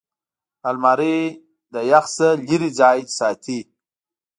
[0.69, 1.17] الماري
[1.73, 3.59] د یخ نه لېرې ځای ساتي